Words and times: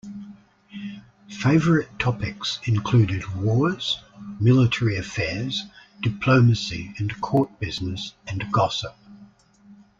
Favorite 1.29 1.99
topics 1.99 2.57
included 2.63 3.35
wars, 3.35 4.01
military 4.39 4.97
affairs, 4.97 5.65
diplomacy, 6.01 6.91
and 6.97 7.21
court 7.21 7.59
business 7.59 8.13
and 8.25 8.51
gossip. 8.51 8.95